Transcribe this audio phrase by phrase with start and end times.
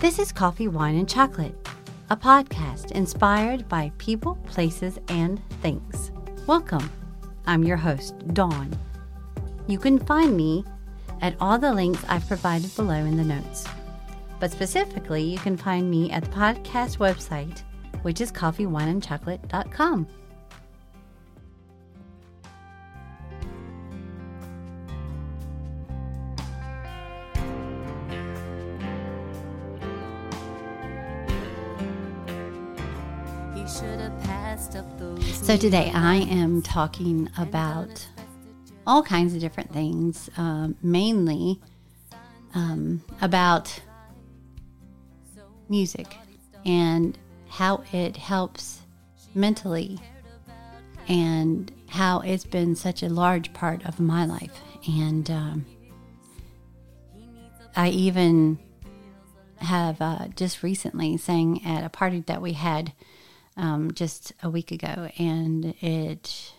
[0.00, 1.54] This is Coffee, Wine, and Chocolate,
[2.08, 6.10] a podcast inspired by people, places, and things.
[6.46, 6.90] Welcome.
[7.46, 8.74] I'm your host, Dawn.
[9.66, 10.64] You can find me
[11.20, 13.66] at all the links I've provided below in the notes.
[14.38, 17.60] But specifically, you can find me at the podcast website,
[18.00, 20.06] which is coffeewineandchocolate.com.
[35.50, 38.06] So, today I am talking about
[38.86, 41.60] all kinds of different things, um, mainly
[42.54, 43.80] um, about
[45.68, 46.16] music
[46.64, 47.18] and
[47.48, 48.82] how it helps
[49.34, 49.98] mentally
[51.08, 54.56] and how it's been such a large part of my life.
[54.86, 55.66] And um,
[57.74, 58.56] I even
[59.56, 62.92] have uh, just recently sang at a party that we had
[63.56, 66.52] um, just a week ago, and it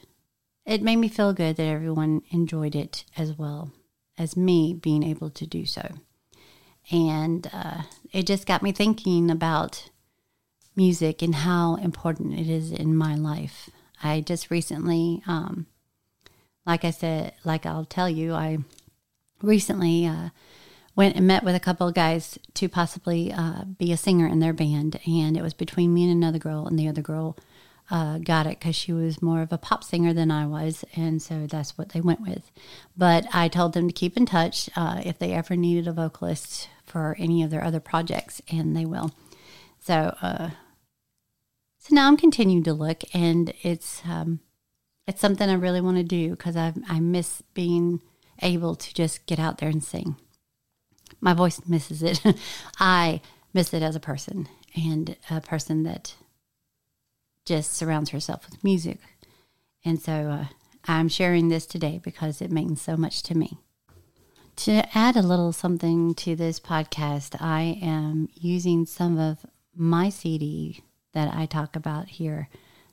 [0.65, 3.71] it made me feel good that everyone enjoyed it as well
[4.17, 5.95] as me being able to do so.
[6.91, 9.89] And uh, it just got me thinking about
[10.75, 13.69] music and how important it is in my life.
[14.03, 15.67] I just recently, um,
[16.65, 18.59] like I said, like I'll tell you, I
[19.41, 20.29] recently uh,
[20.95, 24.39] went and met with a couple of guys to possibly uh, be a singer in
[24.39, 27.37] their band, and it was between me and another girl, and the other girl
[27.89, 31.21] uh, got it because she was more of a pop singer than I was, and
[31.21, 32.51] so that's what they went with.
[32.95, 36.69] But I told them to keep in touch uh, if they ever needed a vocalist
[36.85, 39.11] for any of their other projects, and they will.
[39.79, 40.51] So, uh,
[41.79, 44.41] so now I'm continuing to look, and it's um,
[45.07, 48.01] it's something I really want to do because I I miss being
[48.41, 50.15] able to just get out there and sing
[51.21, 52.21] my voice misses it.
[52.79, 53.21] I
[53.53, 56.15] miss it as a person and a person that
[57.45, 58.99] just surrounds herself with music.
[59.85, 60.45] And so uh,
[60.85, 63.57] I'm sharing this today because it means so much to me.
[64.57, 69.45] To add a little something to this podcast, I am using some of
[69.75, 70.83] my CD
[71.13, 72.49] that I talk about here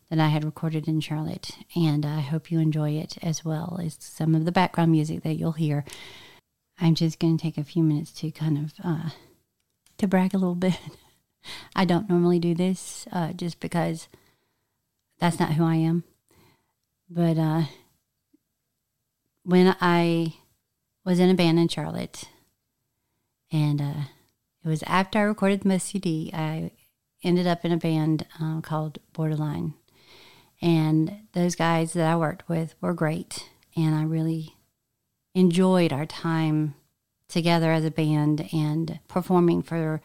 [0.09, 3.99] that I had recorded in Charlotte, and I hope you enjoy it as well as
[4.01, 5.85] some of the background music that you'll hear
[6.81, 9.11] I'm just going to take a few minutes to kind of uh,
[9.99, 10.79] to brag a little bit.
[11.77, 14.09] I don't normally do this uh, just because
[15.19, 16.05] that's not who I am.
[17.11, 17.63] But uh,
[19.45, 20.35] when I
[21.05, 22.25] was in a band in Charlotte,
[23.51, 24.03] and uh,
[24.65, 26.71] it was after I recorded my CD, I
[27.25, 29.75] ended up in a band uh, called Borderline.
[30.61, 34.58] And those guys that I worked with were great, and I really
[35.39, 36.75] enjoyed our time
[37.29, 40.01] together as a band and performing for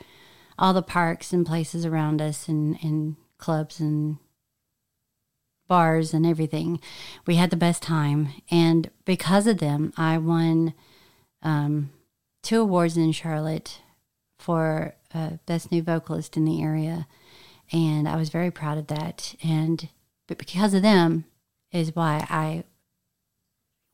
[0.60, 4.18] all the parks and places around us and, and clubs and
[5.68, 6.80] bars and everything.
[7.26, 8.30] We had the best time.
[8.52, 10.74] And because of them, I won
[11.42, 11.92] um,
[12.44, 13.82] two awards in Charlotte
[14.38, 17.08] for uh, Best New Vocalist in the area.
[17.72, 19.34] And I was very proud of that.
[19.44, 19.90] And
[20.28, 21.26] but because of them
[21.72, 22.66] is why I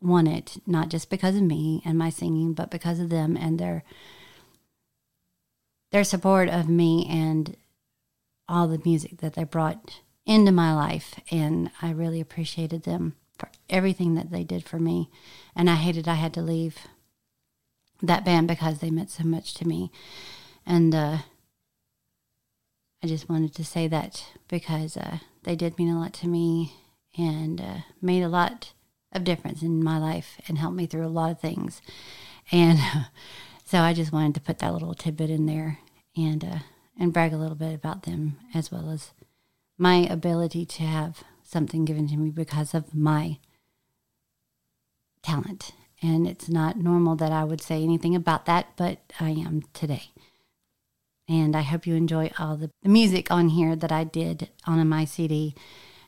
[0.01, 3.59] won it, not just because of me and my singing, but because of them and
[3.59, 3.83] their
[5.91, 7.57] their support of me and
[8.47, 11.19] all the music that they brought into my life.
[11.31, 15.09] And I really appreciated them for everything that they did for me.
[15.55, 16.77] And I hated I had to leave
[18.01, 19.91] that band because they meant so much to me.
[20.66, 21.17] And uh,
[23.03, 26.73] I just wanted to say that because uh, they did mean a lot to me
[27.17, 28.73] and uh, made a lot
[29.12, 31.81] of difference in my life and helped me through a lot of things.
[32.52, 32.80] And
[33.66, 35.80] so I just wanted to put that little tidbit in there
[36.16, 36.59] and uh,
[37.00, 39.11] and brag a little bit about them as well as
[39.78, 43.38] my ability to have something given to me because of my
[45.23, 45.72] talent.
[46.02, 50.12] And it's not normal that I would say anything about that, but I am today.
[51.28, 54.88] And I hope you enjoy all the, the music on here that I did on
[54.88, 55.55] my CD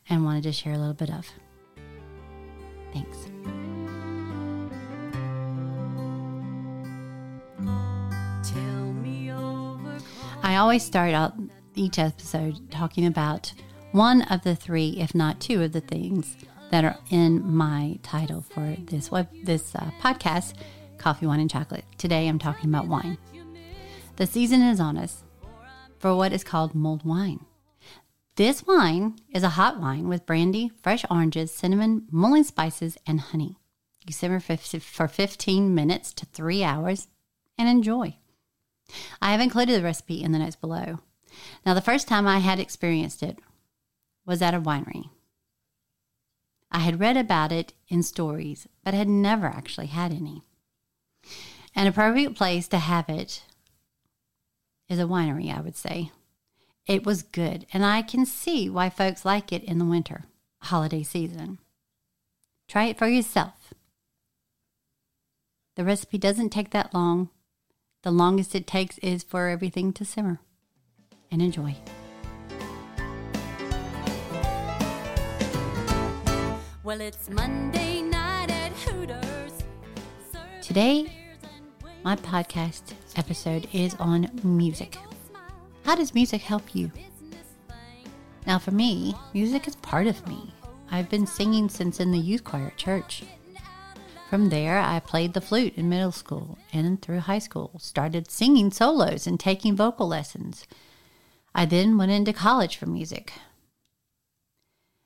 [0.08, 1.28] and wanted to share a little bit of.
[2.92, 3.28] Thanks.
[10.42, 11.34] I always start out
[11.74, 13.52] each episode talking about
[13.92, 16.36] one of the three, if not two, of the things
[16.70, 20.54] that are in my title for this web this uh, podcast,
[20.98, 21.84] Coffee, Wine, and Chocolate.
[21.98, 23.18] Today, I'm talking about wine.
[24.16, 25.22] The season is on us
[25.98, 27.44] for what is called mulled wine.
[28.36, 33.58] This wine is a hot wine with brandy, fresh oranges, cinnamon, mulling spices, and honey.
[34.06, 37.08] You simmer for 15 minutes to three hours
[37.58, 38.16] and enjoy.
[39.20, 41.00] I have included the recipe in the notes below.
[41.66, 43.38] Now, the first time I had experienced it
[44.24, 45.10] was at a winery.
[46.70, 50.42] I had read about it in stories, but had never actually had any.
[51.74, 53.42] An appropriate place to have it
[54.88, 56.10] is a winery, I would say.
[56.86, 60.24] It was good, and I can see why folks like it in the winter,
[60.62, 61.58] holiday season.
[62.68, 63.72] Try it for yourself.
[65.76, 67.30] The recipe doesn't take that long.
[68.02, 70.40] The longest it takes is for everything to simmer.
[71.30, 71.76] And enjoy.
[76.82, 79.52] Well, it's Monday night at Hooters.
[80.60, 81.12] Today,
[82.02, 84.98] my podcast episode is on music.
[85.84, 86.90] How does music help you?
[88.46, 90.52] Now, for me, music is part of me.
[90.90, 93.24] I've been singing since in the youth choir at church.
[94.30, 98.70] From there, I played the flute in middle school and through high school, started singing
[98.70, 100.66] solos and taking vocal lessons.
[101.54, 103.32] I then went into college for music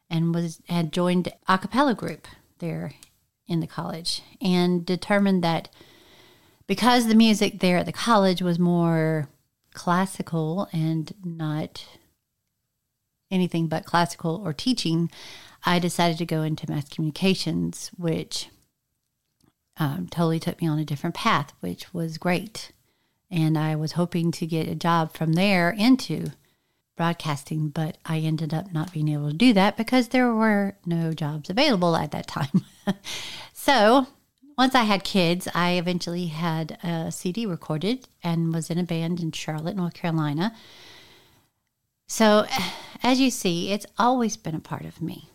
[0.08, 2.28] and was had joined a cappella group
[2.58, 2.92] there
[3.48, 5.68] in the college and determined that
[6.66, 9.28] because the music there at the college was more
[9.76, 11.86] classical and not
[13.30, 15.10] anything but classical or teaching,
[15.64, 18.48] I decided to go into mass communications, which
[19.76, 22.72] um, totally took me on a different path, which was great.
[23.30, 26.32] And I was hoping to get a job from there into
[26.96, 31.12] broadcasting, but I ended up not being able to do that because there were no
[31.12, 32.64] jobs available at that time.
[33.52, 34.06] so
[34.56, 39.20] once I had kids, I eventually had a CD recorded and was in a band
[39.20, 40.54] in Charlotte, North Carolina.
[42.06, 42.46] So,
[43.02, 45.30] as you see, it's always been a part of me.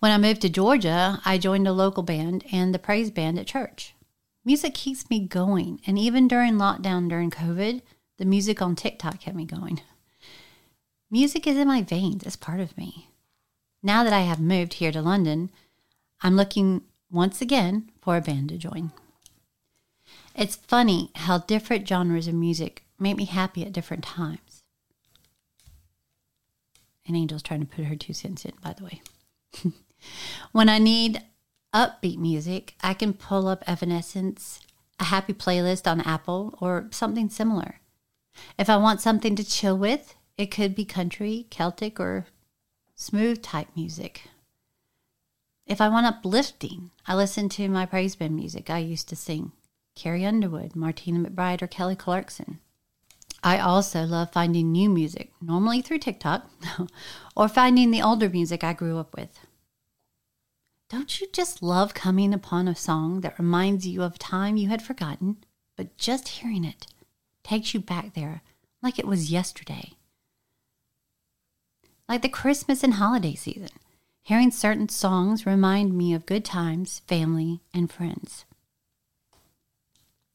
[0.00, 3.46] When I moved to Georgia, I joined a local band and the praise band at
[3.46, 3.94] church.
[4.44, 7.82] Music keeps me going, and even during lockdown during COVID,
[8.16, 9.80] the music on TikTok kept me going.
[11.10, 13.08] Music is in my veins, it's part of me.
[13.82, 15.50] Now that I have moved here to London,
[16.20, 18.92] I'm looking once again for a band to join.
[20.34, 24.62] It's funny how different genres of music make me happy at different times.
[27.06, 29.02] And Angel's trying to put her two cents in, by the way.
[30.52, 31.22] when I need
[31.74, 34.60] upbeat music, I can pull up Evanescence,
[35.00, 37.80] a happy playlist on Apple, or something similar.
[38.58, 42.26] If I want something to chill with, it could be country, Celtic, or
[42.94, 44.28] smooth type music.
[45.68, 49.52] If I want uplifting, I listen to my praise band music I used to sing
[49.94, 52.58] Carrie Underwood, Martina McBride, or Kelly Clarkson.
[53.42, 56.50] I also love finding new music, normally through TikTok,
[57.36, 59.40] or finding the older music I grew up with.
[60.88, 64.80] Don't you just love coming upon a song that reminds you of time you had
[64.80, 65.36] forgotten,
[65.76, 66.86] but just hearing it
[67.44, 68.40] takes you back there
[68.82, 69.92] like it was yesterday?
[72.08, 73.68] Like the Christmas and holiday season.
[74.28, 78.44] Hearing certain songs remind me of good times, family, and friends.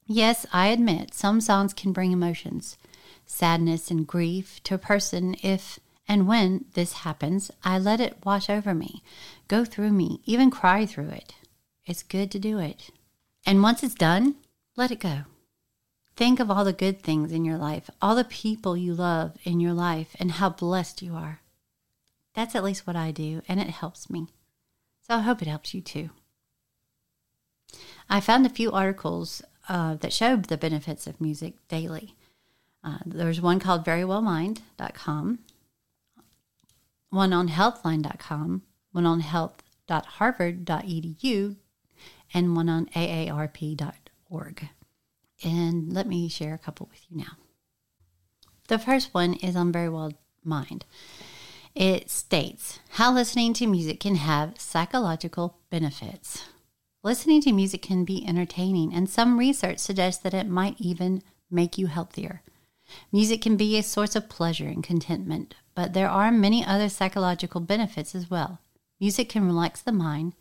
[0.08, 2.76] Yes, I admit some songs can bring emotions,
[3.28, 8.50] sadness, and grief to a person if and when this happens, I let it wash
[8.50, 9.04] over me,
[9.48, 11.36] go through me, even cry through it.
[11.86, 12.90] It's good to do it.
[13.46, 14.38] And once it's done,
[14.76, 15.26] let it go.
[16.16, 19.60] Think of all the good things in your life, all the people you love in
[19.60, 21.43] your life, and how blessed you are.
[22.34, 24.28] That's at least what I do, and it helps me.
[25.02, 26.10] So I hope it helps you too.
[28.10, 32.16] I found a few articles uh, that showed the benefits of music daily.
[32.84, 35.40] Uh, there's one called verywellmind.com,
[37.10, 38.62] one on healthline.com,
[38.92, 41.56] one on health.harvard.edu,
[42.34, 44.70] and one on aarp.org.
[45.44, 47.38] And let me share a couple with you now.
[48.68, 50.84] The first one is on Verywell Mind.
[51.76, 56.46] It states how listening to music can have psychological benefits.
[57.04, 61.78] Listening to music can be entertaining, and some research suggests that it might even make
[61.78, 62.44] you healthier.
[63.12, 67.60] Music can be a source of pleasure and contentment, but there are many other psychological
[67.60, 68.60] benefits as well.
[69.00, 70.34] Music can relax the mind,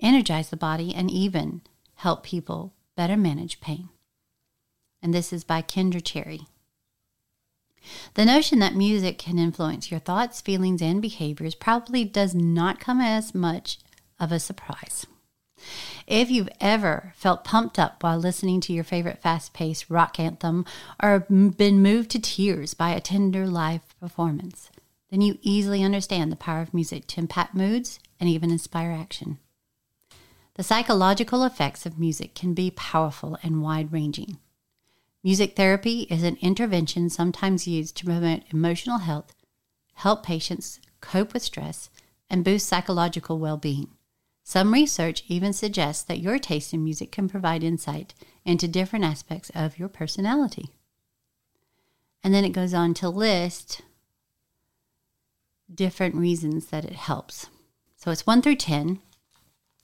[0.00, 1.62] energize the body, and even
[1.96, 3.88] help people better manage pain.
[5.02, 6.46] And this is by Kendra Cherry.
[8.14, 13.00] The notion that music can influence your thoughts, feelings, and behaviors probably does not come
[13.00, 13.78] as much
[14.18, 15.06] of a surprise.
[16.06, 20.66] If you've ever felt pumped up while listening to your favorite fast paced rock anthem
[21.02, 24.70] or been moved to tears by a tender live performance,
[25.10, 29.38] then you easily understand the power of music to impact moods and even inspire action.
[30.54, 34.38] The psychological effects of music can be powerful and wide ranging.
[35.24, 39.34] Music therapy is an intervention sometimes used to promote emotional health,
[39.94, 41.88] help patients cope with stress,
[42.28, 43.88] and boost psychological well being.
[44.42, 48.12] Some research even suggests that your taste in music can provide insight
[48.44, 50.68] into different aspects of your personality.
[52.22, 53.80] And then it goes on to list
[55.74, 57.46] different reasons that it helps.
[57.96, 59.00] So it's 1 through 10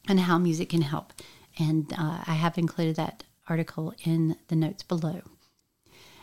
[0.06, 1.14] and how music can help.
[1.58, 5.20] And uh, I have included that article in the notes below.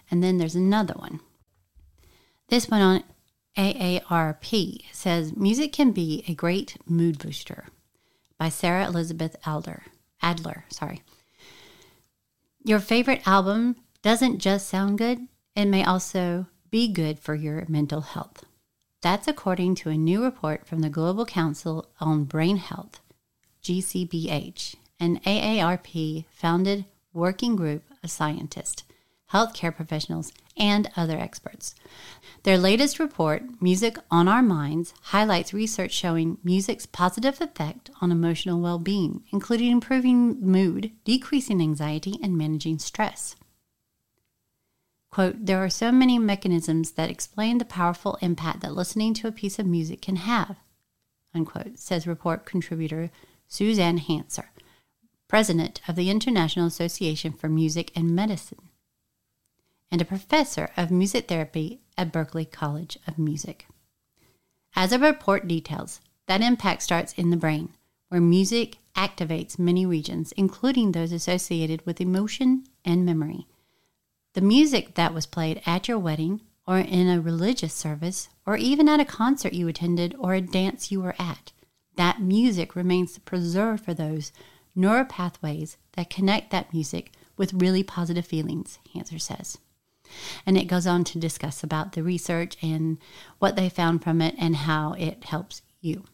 [0.10, 1.20] And then there's another one.
[2.48, 3.04] This one on
[3.58, 7.66] AARP says music can be a great mood booster
[8.38, 9.84] by Sarah Elizabeth Adler.
[10.22, 11.02] Adler, sorry.
[12.64, 15.20] Your favorite album doesn't just sound good,
[15.56, 18.46] it may also be good for your mental health.
[19.02, 23.00] That's according to a new report from the Global Council on Brain Health,
[23.64, 28.84] GCBH, an AARP founded working group of scientists,
[29.32, 31.76] healthcare professionals, and other experts.
[32.44, 38.60] Their latest report, Music on Our Minds, highlights research showing music's positive effect on emotional
[38.60, 43.36] well being, including improving mood, decreasing anxiety, and managing stress.
[45.12, 49.32] Quote, there are so many mechanisms that explain the powerful impact that listening to a
[49.32, 50.58] piece of music can have,
[51.34, 53.10] unquote, says report contributor
[53.48, 54.46] Suzanne Hanser,
[55.28, 58.70] president of the International Association for Music and Medicine,
[59.92, 63.68] and a professor of music therapy at Berklee College of Music.
[64.76, 67.70] As the report details, that impact starts in the brain,
[68.10, 73.48] where music activates many regions, including those associated with emotion and memory.
[74.34, 78.90] The music that was played at your wedding, or in a religious service, or even
[78.90, 81.52] at a concert you attended or a dance you were at,
[81.96, 84.32] that music remains preserved for those
[84.78, 89.58] neural pathways that connect that music with really positive feelings, Hanser says.
[90.46, 92.98] And it goes on to discuss about the research and
[93.40, 96.06] what they found from it and how it helps you.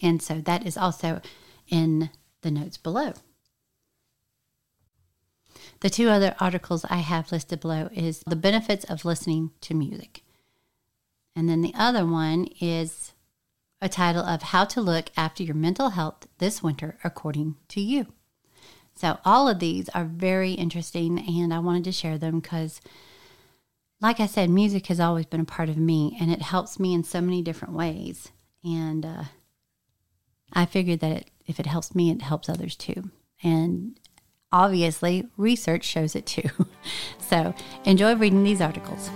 [0.00, 1.20] And so that is also
[1.68, 2.10] in
[2.42, 3.14] the notes below.
[5.80, 10.22] The two other articles I have listed below is the benefits of listening to music.
[11.36, 13.12] And then the other one is
[13.80, 18.06] a title of How to Look After Your Mental Health This Winter According to You.
[18.94, 22.80] So, all of these are very interesting, and I wanted to share them because,
[24.00, 26.92] like I said, music has always been a part of me, and it helps me
[26.92, 28.32] in so many different ways.
[28.64, 29.24] And uh,
[30.52, 33.10] I figured that it, if it helps me, it helps others too.
[33.44, 34.00] And
[34.50, 36.50] obviously, research shows it too.
[37.20, 37.54] so,
[37.84, 39.10] enjoy reading these articles.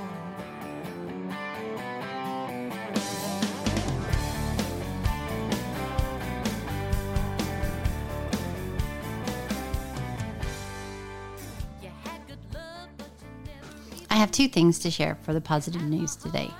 [14.33, 16.51] Two things to share for the positive news today.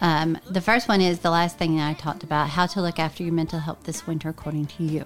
[0.00, 3.22] Um, the first one is the last thing I talked about how to look after
[3.22, 5.04] your mental health this winter according to you.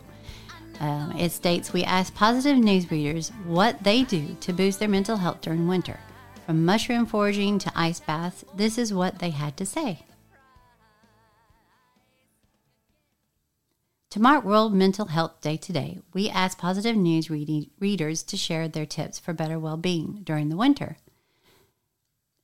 [0.80, 5.16] Um, it states we ask positive news readers what they do to boost their mental
[5.16, 6.00] health during winter.
[6.46, 10.00] From mushroom foraging to ice baths, this is what they had to say.
[14.10, 18.86] To mark World Mental Health Day today, we ask positive news readers to share their
[18.86, 20.96] tips for better well being during the winter.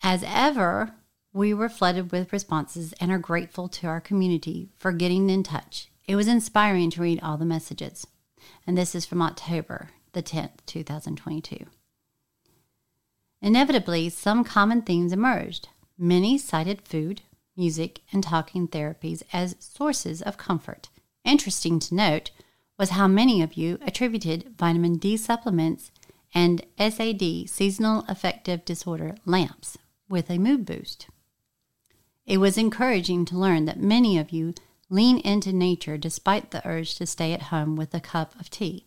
[0.08, 0.94] As ever,
[1.32, 5.88] we were flooded with responses and are grateful to our community for getting in touch.
[6.06, 8.06] It was inspiring to read all the messages.
[8.68, 11.66] And this is from October the 10th, 2022.
[13.42, 15.70] Inevitably, some common themes emerged.
[15.98, 17.22] Many cited food,
[17.56, 20.88] music, and talking therapies as sources of comfort.
[21.24, 22.30] Interesting to note
[22.78, 25.90] was how many of you attributed vitamin D supplements
[26.32, 31.08] and SAD, seasonal affective disorder, lamps with a mood boost.
[32.24, 34.54] It was encouraging to learn that many of you
[34.88, 38.86] lean into nature despite the urge to stay at home with a cup of tea.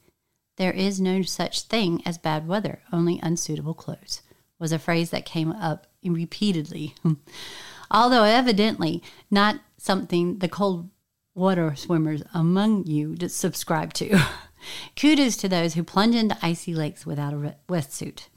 [0.57, 4.21] There is no such thing as bad weather, only unsuitable clothes,
[4.59, 6.95] was a phrase that came up repeatedly.
[7.91, 10.89] Although evidently not something the cold
[11.33, 14.19] water swimmers among you subscribe to.
[14.97, 18.27] Kudos to those who plunge into icy lakes without a wetsuit.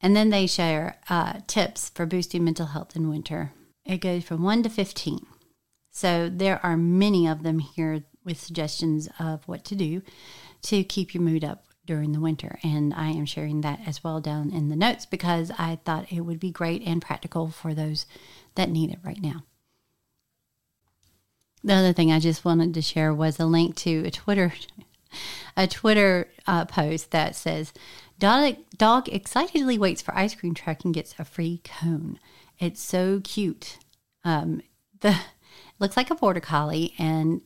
[0.00, 3.52] And then they share uh, tips for boosting mental health in winter.
[3.84, 5.26] It goes from 1 to 15.
[5.90, 10.02] So there are many of them here with suggestions of what to do
[10.62, 12.58] to keep your mood up during the winter.
[12.62, 16.20] And I am sharing that as well down in the notes because I thought it
[16.20, 18.04] would be great and practical for those
[18.54, 19.44] that need it right now.
[21.64, 24.52] The other thing I just wanted to share was a link to a Twitter
[25.56, 27.72] a Twitter uh, post that says
[28.18, 32.18] Dog, excitedly waits for ice cream truck and gets a free cone.
[32.58, 33.78] It's so cute.
[34.24, 34.62] Um,
[35.00, 35.16] the
[35.78, 37.42] looks like a border collie, and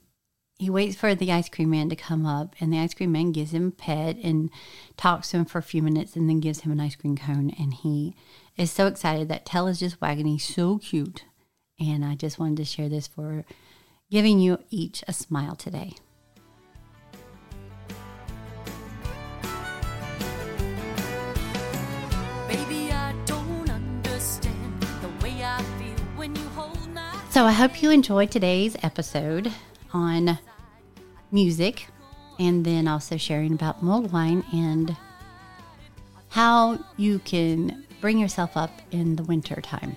[0.59, 3.33] he waits for the ice cream man to come up, and the ice cream man
[3.33, 4.50] gives him a pet and
[4.97, 7.52] talks to him for a few minutes, and then gives him an ice cream cone.
[7.59, 8.14] And he
[8.57, 10.26] is so excited that tail is just wagging.
[10.26, 11.25] He's so cute,
[11.79, 13.45] and I just wanted to share this for
[14.11, 15.95] giving you each a smile today.
[27.52, 29.52] I hope you enjoyed today's episode
[29.92, 30.38] on
[31.30, 31.87] music
[32.38, 34.97] and then also sharing about mulled wine and
[36.30, 39.97] how you can bring yourself up in the winter time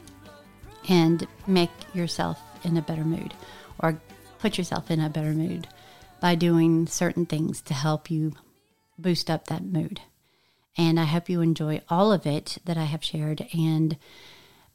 [0.89, 3.33] and make yourself in a better mood
[3.79, 4.01] or
[4.39, 5.65] put yourself in a better mood
[6.19, 8.33] by doing certain things to help you
[8.99, 10.01] boost up that mood.
[10.77, 13.47] And I hope you enjoy all of it that I have shared.
[13.57, 13.95] And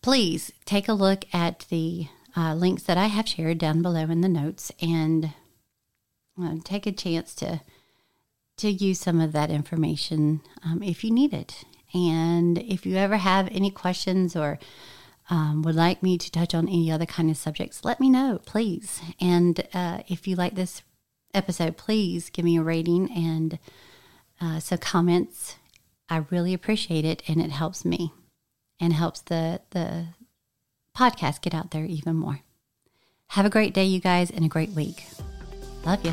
[0.01, 4.21] please take a look at the uh, links that I have shared down below in
[4.21, 5.33] the notes and
[6.41, 7.61] uh, take a chance to
[8.59, 11.65] to use some of that information um, if you need it.
[11.95, 14.59] And if you ever have any questions or
[15.31, 18.39] um, would like me to touch on any other kind of subjects, let me know,
[18.45, 19.01] please.
[19.19, 20.83] And uh, if you like this
[21.33, 23.59] episode, please give me a rating and
[24.41, 25.57] uh, so comments.
[26.11, 28.13] I really appreciate it, and it helps me
[28.81, 30.09] and helps the the
[31.01, 32.41] podcast get out there even more.
[33.29, 35.07] Have a great day, you guys, and a great week.
[35.87, 36.13] Love you.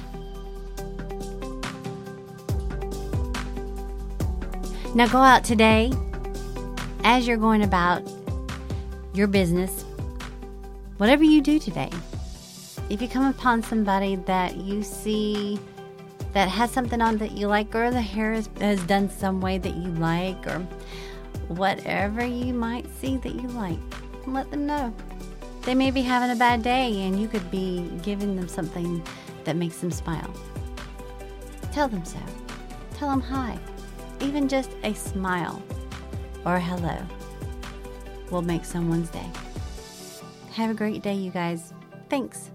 [4.95, 5.91] Now go out today
[7.03, 8.01] as you're going about
[9.13, 9.83] your business,
[10.95, 11.89] whatever you do today.
[12.89, 15.59] If you come upon somebody that you see
[16.31, 19.75] that has something on that you like, or the hair has done some way that
[19.75, 20.59] you like, or
[21.49, 23.79] whatever you might see that you like,
[24.33, 24.93] let them know.
[25.61, 29.03] They may be having a bad day and you could be giving them something
[29.43, 30.33] that makes them smile.
[31.71, 32.19] Tell them so.
[32.95, 33.57] Tell them hi.
[34.21, 35.61] Even just a smile
[36.45, 36.97] or hello
[38.31, 39.29] will make someone's day.
[40.53, 41.73] Have a great day, you guys.
[42.09, 42.49] Thanks.